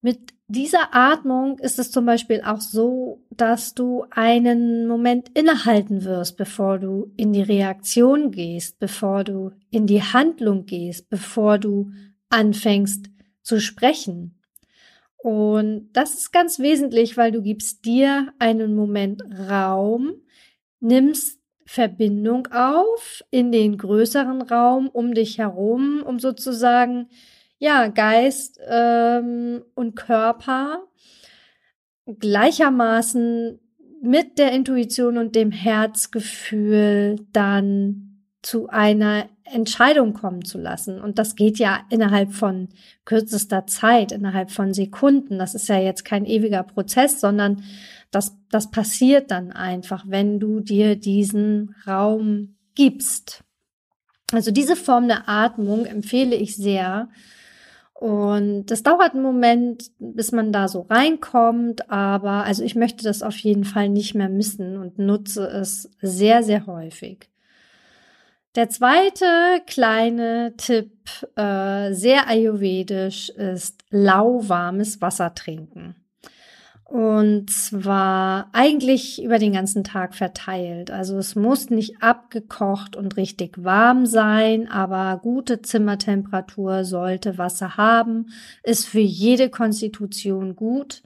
Mit 0.00 0.34
dieser 0.48 0.94
Atmung 0.94 1.58
ist 1.60 1.78
es 1.78 1.90
zum 1.90 2.04
Beispiel 2.04 2.42
auch 2.44 2.60
so, 2.60 3.24
dass 3.30 3.74
du 3.74 4.04
einen 4.10 4.86
Moment 4.86 5.30
innehalten 5.30 6.04
wirst, 6.04 6.36
bevor 6.36 6.78
du 6.78 7.12
in 7.16 7.32
die 7.32 7.42
Reaktion 7.42 8.30
gehst, 8.30 8.78
bevor 8.78 9.24
du 9.24 9.52
in 9.70 9.86
die 9.86 10.02
Handlung 10.02 10.66
gehst, 10.66 11.08
bevor 11.08 11.58
du 11.58 11.90
anfängst 12.28 13.06
zu 13.40 13.60
sprechen. 13.60 14.38
Und 15.16 15.88
das 15.94 16.14
ist 16.14 16.32
ganz 16.32 16.58
wesentlich, 16.58 17.16
weil 17.16 17.32
du 17.32 17.40
gibst 17.40 17.86
dir 17.86 18.34
einen 18.38 18.74
Moment 18.74 19.22
Raum, 19.48 20.12
nimmst 20.84 21.40
Verbindung 21.66 22.46
auf 22.52 23.24
in 23.30 23.50
den 23.50 23.78
größeren 23.78 24.42
Raum 24.42 24.88
um 24.88 25.14
dich 25.14 25.38
herum, 25.38 26.02
um 26.04 26.18
sozusagen 26.18 27.08
ja 27.58 27.88
Geist 27.88 28.60
ähm, 28.68 29.64
und 29.74 29.96
Körper 29.96 30.84
gleichermaßen 32.06 33.58
mit 34.02 34.38
der 34.38 34.52
Intuition 34.52 35.16
und 35.16 35.34
dem 35.34 35.50
Herzgefühl 35.50 37.16
dann 37.32 38.20
zu 38.42 38.68
einer 38.68 39.30
Entscheidung 39.44 40.12
kommen 40.12 40.44
zu 40.44 40.58
lassen. 40.58 41.00
Und 41.00 41.18
das 41.18 41.34
geht 41.34 41.58
ja 41.58 41.80
innerhalb 41.88 42.32
von 42.32 42.68
kürzester 43.06 43.66
Zeit, 43.66 44.12
innerhalb 44.12 44.50
von 44.50 44.74
Sekunden. 44.74 45.38
Das 45.38 45.54
ist 45.54 45.68
ja 45.68 45.78
jetzt 45.78 46.04
kein 46.04 46.26
ewiger 46.26 46.62
Prozess, 46.62 47.20
sondern 47.20 47.62
das, 48.14 48.36
das 48.50 48.70
passiert 48.70 49.30
dann 49.30 49.52
einfach, 49.52 50.04
wenn 50.06 50.38
du 50.38 50.60
dir 50.60 50.96
diesen 50.96 51.74
Raum 51.86 52.56
gibst. 52.74 53.42
Also 54.32 54.50
diese 54.50 54.76
Form 54.76 55.08
der 55.08 55.28
Atmung 55.28 55.86
empfehle 55.86 56.36
ich 56.36 56.56
sehr. 56.56 57.08
Und 57.94 58.66
das 58.66 58.82
dauert 58.82 59.14
einen 59.14 59.22
Moment, 59.22 59.90
bis 59.98 60.32
man 60.32 60.52
da 60.52 60.68
so 60.68 60.82
reinkommt, 60.82 61.90
aber 61.90 62.44
also 62.44 62.62
ich 62.62 62.74
möchte 62.74 63.04
das 63.04 63.22
auf 63.22 63.36
jeden 63.38 63.64
Fall 63.64 63.88
nicht 63.88 64.14
mehr 64.14 64.28
missen 64.28 64.76
und 64.76 64.98
nutze 64.98 65.46
es 65.46 65.90
sehr, 66.00 66.42
sehr 66.42 66.66
häufig. 66.66 67.30
Der 68.56 68.68
zweite 68.68 69.26
kleine 69.66 70.54
Tipp, 70.56 70.92
äh, 71.36 71.92
sehr 71.92 72.28
ayurvedisch, 72.28 73.30
ist 73.30 73.82
lauwarmes 73.90 75.00
Wasser 75.00 75.34
trinken. 75.34 75.96
Und 76.84 77.50
zwar 77.50 78.50
eigentlich 78.52 79.22
über 79.22 79.38
den 79.38 79.54
ganzen 79.54 79.84
Tag 79.84 80.14
verteilt. 80.14 80.90
Also 80.90 81.16
es 81.16 81.34
muss 81.34 81.70
nicht 81.70 82.02
abgekocht 82.02 82.94
und 82.94 83.16
richtig 83.16 83.64
warm 83.64 84.04
sein, 84.04 84.68
aber 84.70 85.18
gute 85.22 85.62
Zimmertemperatur 85.62 86.84
sollte 86.84 87.38
Wasser 87.38 87.78
haben, 87.78 88.26
ist 88.62 88.86
für 88.86 89.00
jede 89.00 89.48
Konstitution 89.48 90.56
gut, 90.56 91.02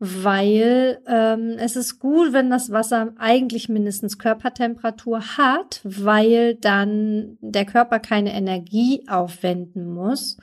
weil 0.00 1.00
ähm, 1.06 1.54
es 1.58 1.76
ist 1.76 2.00
gut, 2.00 2.32
wenn 2.32 2.50
das 2.50 2.72
Wasser 2.72 3.12
eigentlich 3.16 3.68
mindestens 3.68 4.18
Körpertemperatur 4.18 5.20
hat, 5.38 5.80
weil 5.84 6.56
dann 6.56 7.38
der 7.40 7.64
Körper 7.64 8.00
keine 8.00 8.34
Energie 8.34 9.04
aufwenden 9.06 9.86
muss 9.94 10.38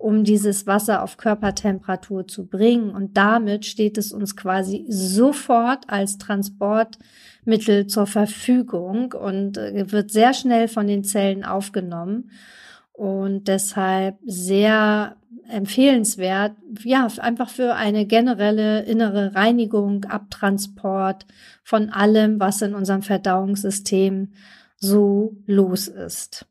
um 0.00 0.24
dieses 0.24 0.66
Wasser 0.66 1.02
auf 1.02 1.18
Körpertemperatur 1.18 2.26
zu 2.26 2.46
bringen. 2.46 2.90
Und 2.90 3.18
damit 3.18 3.66
steht 3.66 3.98
es 3.98 4.12
uns 4.12 4.34
quasi 4.34 4.86
sofort 4.88 5.84
als 5.88 6.16
Transportmittel 6.16 7.86
zur 7.86 8.06
Verfügung 8.06 9.12
und 9.12 9.58
äh, 9.58 9.92
wird 9.92 10.10
sehr 10.10 10.32
schnell 10.32 10.68
von 10.68 10.86
den 10.86 11.04
Zellen 11.04 11.44
aufgenommen. 11.44 12.30
und 12.92 13.48
deshalb 13.48 14.18
sehr 14.26 15.16
empfehlenswert, 15.48 16.52
ja, 16.82 17.08
einfach 17.18 17.48
für 17.48 17.74
eine 17.74 18.04
generelle 18.06 18.82
innere 18.82 19.34
Reinigung, 19.34 20.04
Abtransport 20.04 21.24
von 21.64 21.88
allem, 21.90 22.40
was 22.40 22.60
in 22.62 22.74
unserem 22.74 23.02
Verdauungssystem 23.02 24.32
so 24.76 25.36
los 25.46 25.88
ist. 25.88 26.46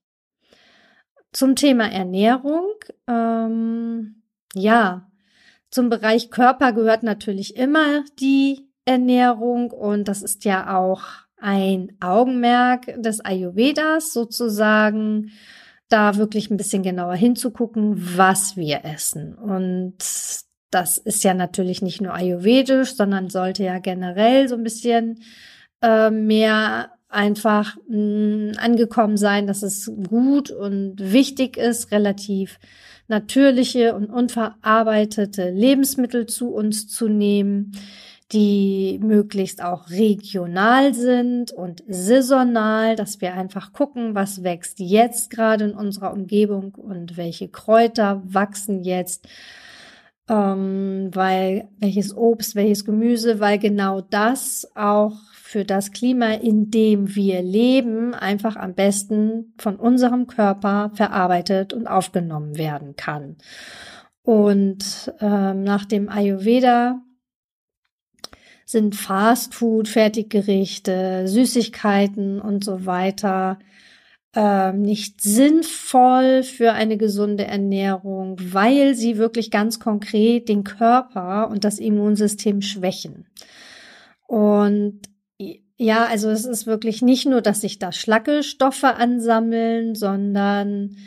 Zum 1.31 1.55
Thema 1.55 1.91
Ernährung, 1.91 2.73
ähm, 3.07 4.23
ja, 4.53 5.07
zum 5.69 5.89
Bereich 5.89 6.31
Körper 6.31 6.73
gehört 6.73 7.03
natürlich 7.03 7.55
immer 7.55 8.03
die 8.19 8.67
Ernährung 8.85 9.71
und 9.71 10.07
das 10.07 10.23
ist 10.23 10.45
ja 10.45 10.75
auch 10.77 11.03
ein 11.37 11.95
Augenmerk 11.99 13.01
des 13.01 13.21
Ayurvedas 13.21 14.13
sozusagen, 14.13 15.31
da 15.89 16.17
wirklich 16.17 16.49
ein 16.49 16.57
bisschen 16.57 16.83
genauer 16.83 17.15
hinzugucken, 17.15 18.17
was 18.17 18.55
wir 18.57 18.85
essen. 18.85 19.35
Und 19.35 19.97
das 20.71 20.97
ist 20.99 21.23
ja 21.23 21.33
natürlich 21.33 21.81
nicht 21.81 21.99
nur 22.01 22.13
ayurvedisch, 22.13 22.95
sondern 22.95 23.29
sollte 23.29 23.63
ja 23.63 23.79
generell 23.79 24.47
so 24.47 24.55
ein 24.55 24.63
bisschen 24.63 25.23
äh, 25.81 26.11
mehr 26.11 26.91
einfach 27.09 27.75
mh, 27.87 27.97
mm, 27.97 28.51
angekommen 28.57 29.17
sein, 29.17 29.47
dass 29.47 29.63
es 29.63 29.91
gut 30.07 30.51
und 30.51 30.95
wichtig 30.99 31.57
ist, 31.57 31.91
relativ 31.91 32.59
natürliche 33.07 33.95
und 33.95 34.09
unverarbeitete 34.09 35.49
Lebensmittel 35.49 36.27
zu 36.27 36.49
uns 36.49 36.87
zu 36.87 37.07
nehmen, 37.07 37.71
die 38.31 38.99
möglichst 39.01 39.63
auch 39.63 39.89
regional 39.89 40.93
sind 40.93 41.51
und 41.51 41.83
saisonal, 41.87 42.95
dass 42.95 43.21
wir 43.21 43.33
einfach 43.33 43.73
gucken, 43.73 44.13
was 44.13 44.43
wächst 44.43 44.79
jetzt 44.79 45.31
gerade 45.31 45.65
in 45.65 45.73
unserer 45.73 46.13
Umgebung 46.13 46.75
und 46.75 47.17
welche 47.17 47.47
Kräuter 47.47 48.21
wachsen 48.23 48.83
jetzt, 48.83 49.27
ähm, 50.29 51.09
weil 51.13 51.67
welches 51.79 52.15
Obst, 52.15 52.55
welches 52.55 52.85
Gemüse, 52.85 53.39
weil 53.39 53.57
genau 53.57 54.01
das 54.01 54.71
auch 54.75 55.17
für 55.33 55.65
das 55.65 55.91
Klima, 55.91 56.33
in 56.33 56.69
dem 56.69 57.15
wir 57.15 57.41
leben, 57.41 58.13
einfach 58.13 58.55
am 58.55 58.75
besten 58.75 59.53
von 59.57 59.77
unserem 59.77 60.27
Körper 60.27 60.91
verarbeitet 60.93 61.73
und 61.73 61.87
aufgenommen 61.87 62.57
werden 62.57 62.95
kann. 62.95 63.37
Und 64.21 65.11
ähm, 65.19 65.63
nach 65.63 65.85
dem 65.85 66.07
Ayurveda 66.07 67.01
sind 68.63 68.95
Fastfood, 68.95 69.87
Fertiggerichte, 69.87 71.27
Süßigkeiten 71.27 72.39
und 72.39 72.63
so 72.63 72.85
weiter 72.85 73.57
äh, 74.35 74.71
nicht 74.73 75.21
sinnvoll 75.21 76.43
für 76.43 76.73
eine 76.73 76.97
gesunde 76.97 77.45
Ernährung, 77.45 78.37
weil 78.39 78.95
sie 78.95 79.17
wirklich 79.17 79.51
ganz 79.51 79.79
konkret 79.79 80.49
den 80.49 80.63
Körper 80.63 81.49
und 81.49 81.63
das 81.63 81.79
Immunsystem 81.79 82.61
schwächen. 82.61 83.25
Und 84.27 85.01
ja, 85.77 86.05
also 86.05 86.29
es 86.29 86.45
ist 86.45 86.67
wirklich 86.67 87.01
nicht 87.01 87.25
nur, 87.25 87.41
dass 87.41 87.61
sich 87.61 87.79
da 87.79 87.91
Schlackelstoffe 87.91 88.83
ansammeln, 88.83 89.95
sondern 89.95 90.97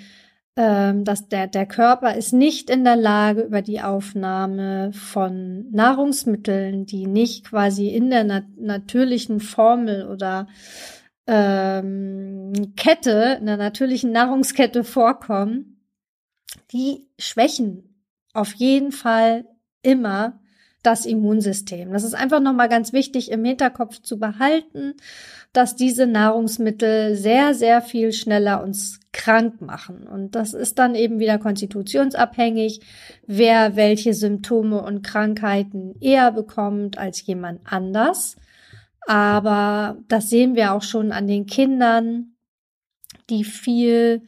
ähm, 0.57 1.05
dass 1.05 1.29
der, 1.29 1.47
der 1.47 1.67
Körper 1.67 2.15
ist 2.15 2.33
nicht 2.33 2.69
in 2.69 2.85
der 2.85 2.97
Lage, 2.97 3.43
über 3.43 3.63
die 3.63 3.81
Aufnahme 3.81 4.93
von 4.93 5.71
Nahrungsmitteln, 5.71 6.85
die 6.85 7.07
nicht 7.07 7.45
quasi 7.45 7.89
in 7.89 8.11
der 8.11 8.25
nat 8.25 8.45
natürlichen 8.59 9.41
Formel 9.41 10.07
oder 10.07 10.47
ähm, 11.27 12.75
Kette, 12.77 13.39
in 13.41 13.47
der 13.47 13.57
natürlichen 13.57 14.13
Nahrungskette 14.13 14.85
vorkommen, 14.85 15.81
die 16.73 17.09
schwächen 17.19 18.05
auf 18.35 18.55
jeden 18.55 18.93
Fall 18.93 19.47
immer 19.83 20.41
das 20.83 21.07
Immunsystem. 21.07 21.93
Das 21.93 22.03
ist 22.03 22.15
einfach 22.15 22.41
nochmal 22.41 22.69
ganz 22.69 22.93
wichtig 22.93 23.31
im 23.31 23.45
Hinterkopf 23.45 24.01
zu 24.01 24.19
behalten, 24.19 24.95
dass 25.53 25.77
diese 25.77 26.07
Nahrungsmittel 26.07 27.15
sehr, 27.15 27.55
sehr 27.55 27.83
viel 27.83 28.13
schneller 28.13 28.63
uns 28.63 28.99
krank 29.13 29.61
machen. 29.61 30.09
Und 30.09 30.35
das 30.35 30.55
ist 30.55 30.79
dann 30.79 30.95
eben 30.95 31.21
wieder 31.21 31.39
konstitutionsabhängig, 31.39 32.81
wer 33.27 33.77
welche 33.77 34.15
Symptome 34.15 34.83
und 34.83 35.03
Krankheiten 35.03 35.95
eher 36.01 36.33
bekommt 36.33 36.99
als 36.99 37.25
jemand 37.27 37.61
anders. 37.65 38.37
Aber 39.07 39.97
das 40.09 40.31
sehen 40.31 40.55
wir 40.55 40.73
auch 40.73 40.83
schon 40.83 41.13
an 41.13 41.27
den 41.27 41.47
Kindern, 41.47 42.37
die 43.31 43.45
viel 43.45 44.23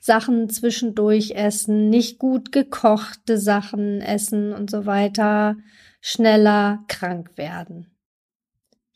Sachen 0.00 0.48
zwischendurch 0.48 1.32
essen, 1.32 1.90
nicht 1.90 2.18
gut 2.18 2.52
gekochte 2.52 3.38
Sachen 3.38 4.00
essen 4.00 4.52
und 4.52 4.70
so 4.70 4.86
weiter, 4.86 5.56
schneller 6.00 6.84
krank 6.88 7.32
werden. 7.36 7.90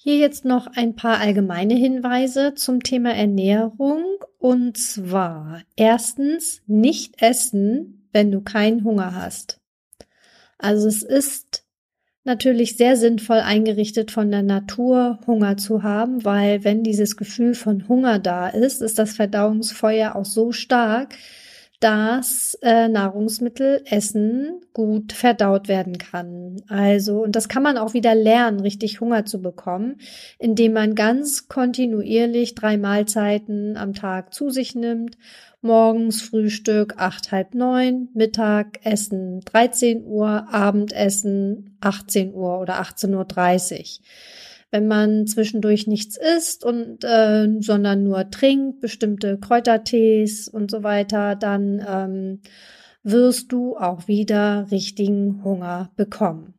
Hier 0.04 0.16
jetzt 0.16 0.44
noch 0.44 0.66
ein 0.66 0.96
paar 0.96 1.18
allgemeine 1.18 1.74
Hinweise 1.74 2.54
zum 2.54 2.82
Thema 2.82 3.14
Ernährung. 3.14 4.04
Und 4.38 4.76
zwar 4.76 5.62
erstens 5.76 6.60
nicht 6.66 7.22
essen, 7.22 8.08
wenn 8.12 8.32
du 8.32 8.40
keinen 8.40 8.82
Hunger 8.82 9.14
hast. 9.14 9.60
Also 10.58 10.88
es 10.88 11.04
ist 11.04 11.61
natürlich 12.24 12.76
sehr 12.76 12.96
sinnvoll 12.96 13.38
eingerichtet 13.38 14.10
von 14.10 14.30
der 14.30 14.42
Natur, 14.42 15.18
Hunger 15.26 15.56
zu 15.56 15.82
haben, 15.82 16.24
weil 16.24 16.64
wenn 16.64 16.82
dieses 16.82 17.16
Gefühl 17.16 17.54
von 17.54 17.88
Hunger 17.88 18.18
da 18.18 18.48
ist, 18.48 18.82
ist 18.82 18.98
das 18.98 19.16
Verdauungsfeuer 19.16 20.14
auch 20.14 20.24
so 20.24 20.52
stark, 20.52 21.14
dass 21.82 22.56
äh, 22.62 22.86
Nahrungsmittel, 22.86 23.82
Essen 23.86 24.60
gut 24.72 25.12
verdaut 25.12 25.66
werden 25.66 25.98
kann. 25.98 26.62
Also, 26.68 27.20
und 27.24 27.34
das 27.34 27.48
kann 27.48 27.64
man 27.64 27.76
auch 27.76 27.92
wieder 27.92 28.14
lernen, 28.14 28.60
richtig 28.60 29.00
Hunger 29.00 29.24
zu 29.24 29.42
bekommen, 29.42 29.96
indem 30.38 30.74
man 30.74 30.94
ganz 30.94 31.48
kontinuierlich 31.48 32.54
drei 32.54 32.76
Mahlzeiten 32.76 33.76
am 33.76 33.94
Tag 33.94 34.32
zu 34.32 34.50
sich 34.50 34.76
nimmt 34.76 35.16
morgens 35.62 36.22
Frühstück 36.22 36.94
acht, 36.98 37.32
halb 37.32 37.54
neun, 37.54 38.08
Mittagessen 38.14 39.40
13 39.40 40.04
Uhr, 40.04 40.48
Abendessen 40.52 41.76
18 41.80 42.34
Uhr 42.34 42.60
oder 42.60 42.82
18.30 42.82 43.78
Uhr. 43.78 44.06
Wenn 44.70 44.88
man 44.88 45.26
zwischendurch 45.26 45.86
nichts 45.86 46.16
isst 46.16 46.64
und 46.64 47.04
äh, 47.04 47.48
sondern 47.60 48.04
nur 48.04 48.30
trinkt, 48.30 48.80
bestimmte 48.80 49.38
Kräutertees 49.38 50.48
und 50.48 50.70
so 50.70 50.82
weiter, 50.82 51.36
dann 51.36 51.84
ähm, 51.86 52.40
wirst 53.02 53.52
du 53.52 53.76
auch 53.76 54.08
wieder 54.08 54.66
richtigen 54.70 55.44
Hunger 55.44 55.90
bekommen. 55.96 56.54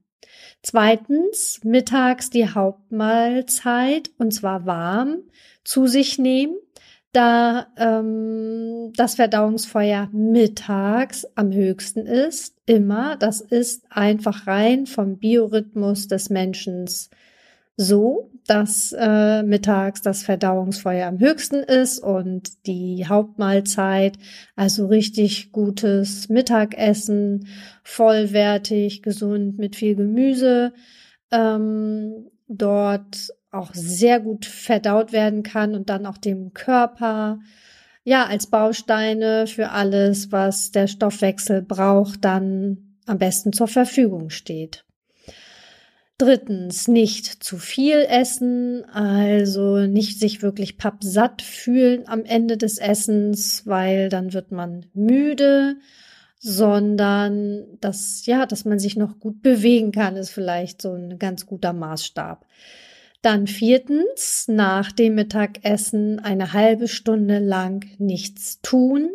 Zweitens, 0.62 1.60
mittags 1.64 2.30
die 2.30 2.48
Hauptmahlzeit 2.48 4.12
und 4.18 4.34
zwar 4.34 4.66
warm 4.66 5.24
zu 5.64 5.88
sich 5.88 6.18
nehmen 6.18 6.56
da 7.14 7.68
ähm, 7.78 8.92
das 8.96 9.16
Verdauungsfeuer 9.16 10.10
mittags 10.12 11.26
am 11.36 11.54
höchsten 11.54 12.06
ist, 12.06 12.56
immer. 12.66 13.16
Das 13.18 13.40
ist 13.40 13.86
einfach 13.90 14.48
rein 14.48 14.88
vom 14.88 15.18
Biorhythmus 15.18 16.08
des 16.08 16.30
Menschen 16.30 16.88
so, 17.78 18.32
dass 18.46 18.96
äh, 18.98 19.44
mittags 19.44 20.02
das 20.02 20.24
Verdauungsfeuer 20.24 21.08
am 21.08 21.20
höchsten 21.20 21.64
ist 21.64 22.00
und 22.00 22.66
die 22.68 23.06
Hauptmahlzeit, 23.08 24.18
also 24.56 24.88
richtig 24.88 25.52
gutes 25.52 26.30
Mittagessen, 26.30 27.48
vollwertig, 27.84 29.02
gesund 29.02 29.58
mit 29.60 29.76
viel 29.76 29.96
Gemüse, 29.96 30.74
ähm, 31.32 32.28
dort 32.48 33.34
auch 33.54 33.74
sehr 33.74 34.20
gut 34.20 34.46
verdaut 34.46 35.12
werden 35.12 35.44
kann 35.44 35.76
und 35.76 35.90
dann 35.90 36.06
auch 36.06 36.18
dem 36.18 36.54
Körper 36.54 37.40
ja 38.04 38.26
als 38.26 38.48
Bausteine 38.48 39.48
für 39.48 39.70
alles, 39.70 40.32
was 40.32 40.72
der 40.72 40.88
Stoffwechsel 40.88 41.62
braucht, 41.62 42.26
dann 42.26 42.96
am 43.06 43.18
besten 43.18 43.54
zur 43.54 43.68
Verfügung 43.68 44.30
steht. 44.30 44.86
Drittens, 46.18 46.88
nicht 46.88 47.26
zu 47.26 47.58
viel 47.58 48.06
essen, 48.08 48.86
also 48.86 49.80
nicht 49.88 50.20
sich 50.20 50.42
wirklich 50.42 50.78
pappsatt 50.78 51.42
fühlen 51.42 52.08
am 52.08 52.24
Ende 52.24 52.56
des 52.56 52.78
Essens, 52.78 53.64
weil 53.66 54.10
dann 54.10 54.34
wird 54.34 54.52
man 54.52 54.86
müde, 54.94 55.78
sondern 56.40 57.66
dass, 57.82 58.26
ja, 58.26 58.46
dass 58.46 58.64
man 58.64 58.78
sich 58.78 58.96
noch 58.96 59.20
gut 59.20 59.42
bewegen 59.42 59.92
kann, 59.92 60.16
ist 60.16 60.30
vielleicht 60.30 60.82
so 60.82 60.94
ein 60.94 61.18
ganz 61.18 61.46
guter 61.46 61.74
Maßstab. 61.74 62.46
Dann 63.24 63.48
viertens, 63.48 64.50
nach 64.50 64.92
dem 64.92 65.16
Mittagessen 65.16 66.20
eine 66.20 66.52
halbe 66.52 66.90
Stunde 66.90 67.40
lang 67.40 67.86
nichts 67.98 68.60
tun. 68.62 69.12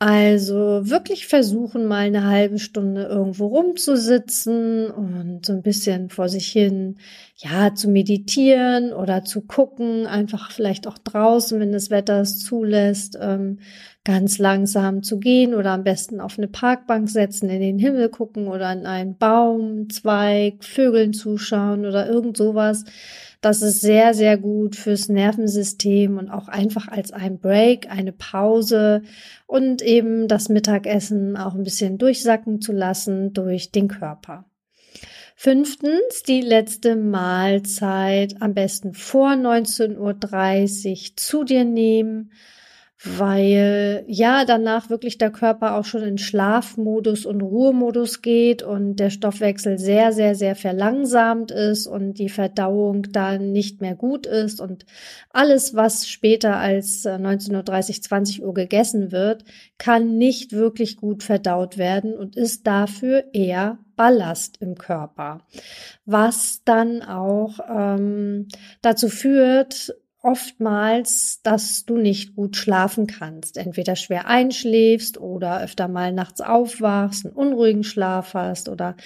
Also 0.00 0.90
wirklich 0.90 1.26
versuchen, 1.28 1.86
mal 1.86 2.06
eine 2.06 2.26
halbe 2.26 2.58
Stunde 2.58 3.04
irgendwo 3.04 3.46
rumzusitzen 3.46 4.90
und 4.90 5.46
so 5.46 5.52
ein 5.52 5.62
bisschen 5.62 6.10
vor 6.10 6.28
sich 6.28 6.48
hin, 6.48 6.98
ja, 7.36 7.74
zu 7.74 7.88
meditieren 7.88 8.92
oder 8.92 9.24
zu 9.24 9.42
gucken, 9.42 10.06
einfach 10.06 10.50
vielleicht 10.50 10.86
auch 10.88 10.98
draußen, 10.98 11.58
wenn 11.58 11.72
das 11.72 11.90
Wetter 11.90 12.20
es 12.20 12.40
zulässt, 12.40 13.16
ähm, 13.20 13.60
ganz 14.04 14.38
langsam 14.38 15.02
zu 15.02 15.18
gehen 15.18 15.54
oder 15.54 15.70
am 15.70 15.84
besten 15.84 16.20
auf 16.20 16.36
eine 16.38 16.48
Parkbank 16.48 17.08
setzen, 17.08 17.48
in 17.48 17.60
den 17.60 17.78
Himmel 17.78 18.10
gucken 18.10 18.48
oder 18.48 18.66
an 18.68 18.84
einen 18.86 19.16
Baum, 19.16 19.88
Zweig, 19.88 20.64
Vögeln 20.64 21.14
zuschauen 21.14 21.86
oder 21.86 22.06
irgend 22.06 22.36
sowas. 22.36 22.84
Das 23.44 23.60
ist 23.60 23.82
sehr, 23.82 24.14
sehr 24.14 24.38
gut 24.38 24.74
fürs 24.74 25.10
Nervensystem 25.10 26.16
und 26.16 26.30
auch 26.30 26.48
einfach 26.48 26.88
als 26.88 27.12
ein 27.12 27.40
Break, 27.40 27.90
eine 27.90 28.12
Pause 28.12 29.02
und 29.46 29.82
eben 29.82 30.28
das 30.28 30.48
Mittagessen 30.48 31.36
auch 31.36 31.54
ein 31.54 31.62
bisschen 31.62 31.98
durchsacken 31.98 32.62
zu 32.62 32.72
lassen 32.72 33.34
durch 33.34 33.70
den 33.70 33.88
Körper. 33.88 34.46
Fünftens, 35.36 36.22
die 36.26 36.40
letzte 36.40 36.96
Mahlzeit 36.96 38.40
am 38.40 38.54
besten 38.54 38.94
vor 38.94 39.32
19.30 39.32 39.98
Uhr 41.10 41.16
zu 41.16 41.44
dir 41.44 41.66
nehmen 41.66 42.32
weil 43.04 44.04
ja 44.06 44.44
danach 44.44 44.88
wirklich 44.88 45.18
der 45.18 45.30
Körper 45.30 45.76
auch 45.76 45.84
schon 45.84 46.02
in 46.02 46.18
Schlafmodus 46.18 47.26
und 47.26 47.42
Ruhemodus 47.42 48.22
geht 48.22 48.62
und 48.62 48.96
der 48.96 49.10
Stoffwechsel 49.10 49.78
sehr, 49.78 50.12
sehr, 50.12 50.34
sehr 50.34 50.56
verlangsamt 50.56 51.50
ist 51.50 51.86
und 51.86 52.14
die 52.14 52.30
Verdauung 52.30 53.12
dann 53.12 53.52
nicht 53.52 53.80
mehr 53.80 53.94
gut 53.94 54.26
ist 54.26 54.60
und 54.60 54.86
alles, 55.30 55.74
was 55.74 56.08
später 56.08 56.56
als 56.56 57.04
19.30 57.04 57.90
äh, 57.90 58.00
20 58.00 58.42
Uhr 58.42 58.54
gegessen 58.54 59.12
wird, 59.12 59.44
kann 59.76 60.16
nicht 60.16 60.52
wirklich 60.52 60.96
gut 60.96 61.22
verdaut 61.22 61.76
werden 61.76 62.14
und 62.14 62.36
ist 62.36 62.66
dafür 62.66 63.24
eher 63.32 63.78
Ballast 63.96 64.56
im 64.60 64.76
Körper, 64.76 65.42
was 66.04 66.62
dann 66.64 67.02
auch 67.02 67.60
ähm, 67.68 68.48
dazu 68.82 69.08
führt, 69.08 69.94
oftmals, 70.24 71.42
dass 71.42 71.84
du 71.84 71.98
nicht 71.98 72.34
gut 72.34 72.56
schlafen 72.56 73.06
kannst, 73.06 73.58
entweder 73.58 73.94
schwer 73.94 74.26
einschläfst 74.26 75.18
oder 75.18 75.60
öfter 75.62 75.86
mal 75.86 76.12
nachts 76.12 76.40
aufwachst, 76.40 77.26
einen 77.26 77.34
unruhigen 77.34 77.84
Schlaf 77.84 78.34
hast 78.34 78.68
oder 78.68 78.96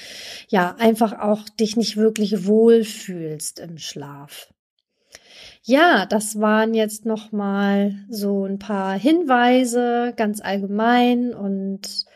ja, 0.49 0.77
einfach 0.79 1.19
auch 1.19 1.49
dich 1.49 1.77
nicht 1.77 1.97
wirklich 1.97 2.47
wohlfühlst 2.47 3.59
im 3.59 3.79
Schlaf. 3.79 4.53
Ja, 5.63 6.07
das 6.07 6.41
waren 6.41 6.73
jetzt 6.73 7.05
noch 7.05 7.33
mal 7.33 7.97
so 8.09 8.47
ein 8.47 8.59
paar 8.59 8.97
Hinweise 8.97 10.15
ganz 10.17 10.41
allgemein 10.41 11.35
und 11.35 12.07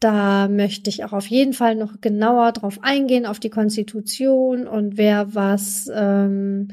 da 0.00 0.46
möchte 0.46 0.90
ich 0.90 1.04
auch 1.04 1.12
auf 1.12 1.26
jeden 1.26 1.52
Fall 1.52 1.74
noch 1.74 2.00
genauer 2.00 2.52
drauf 2.52 2.78
eingehen, 2.82 3.26
auf 3.26 3.40
die 3.40 3.50
Konstitution 3.50 4.68
und 4.68 4.96
wer 4.96 5.34
was 5.34 5.90
ähm, 5.92 6.68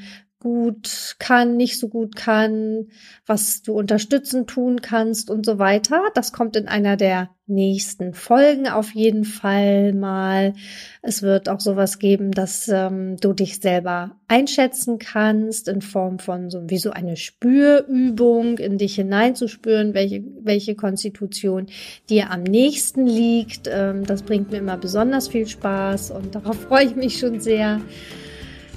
gut 0.45 1.15
kann, 1.17 1.57
nicht 1.57 1.79
so 1.79 1.87
gut 1.87 2.15
kann, 2.15 2.89
was 3.25 3.63
du 3.63 3.73
unterstützen 3.73 4.45
tun 4.45 4.79
kannst 4.79 5.31
und 5.31 5.43
so 5.43 5.57
weiter. 5.57 6.03
Das 6.13 6.33
kommt 6.33 6.55
in 6.55 6.67
einer 6.67 6.97
der 6.97 7.31
nächsten 7.47 8.13
Folgen 8.13 8.67
auf 8.67 8.93
jeden 8.93 9.23
Fall 9.23 9.93
mal. 9.93 10.53
Es 11.01 11.23
wird 11.23 11.49
auch 11.49 11.59
sowas 11.59 11.97
geben, 11.97 12.29
dass 12.29 12.67
ähm, 12.67 13.17
du 13.17 13.33
dich 13.33 13.59
selber 13.59 14.17
einschätzen 14.27 14.99
kannst 14.99 15.67
in 15.67 15.81
Form 15.81 16.19
von 16.19 16.51
so 16.51 16.69
wie 16.69 16.77
so 16.77 16.91
eine 16.91 17.17
Spürübung, 17.17 18.59
in 18.59 18.77
dich 18.77 18.93
hineinzuspüren, 18.93 19.95
welche, 19.95 20.23
welche 20.43 20.75
Konstitution 20.75 21.65
dir 22.07 22.29
am 22.29 22.43
nächsten 22.43 23.07
liegt. 23.07 23.67
Ähm, 23.67 24.05
das 24.05 24.21
bringt 24.21 24.51
mir 24.51 24.57
immer 24.57 24.77
besonders 24.77 25.27
viel 25.27 25.47
Spaß 25.47 26.11
und 26.11 26.35
darauf 26.35 26.61
freue 26.61 26.85
ich 26.85 26.95
mich 26.95 27.17
schon 27.17 27.39
sehr. 27.39 27.81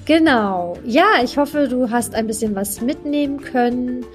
Genau. 0.09 0.75
Ja, 0.87 1.23
ich 1.23 1.37
hoffe, 1.37 1.69
du 1.69 1.91
hast 1.91 2.15
ein 2.15 2.27
bisschen 2.27 2.55
was 2.55 2.81
mitnehmen 2.81 3.43
können 3.43 4.07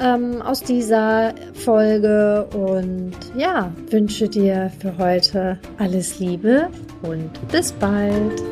ähm, 0.00 0.40
aus 0.40 0.62
dieser 0.62 1.34
Folge 1.52 2.48
und 2.54 3.12
ja, 3.36 3.70
wünsche 3.90 4.26
dir 4.26 4.72
für 4.80 4.96
heute 4.96 5.58
alles 5.76 6.18
Liebe 6.18 6.70
und 7.02 7.30
bis 7.52 7.72
bald. 7.72 8.42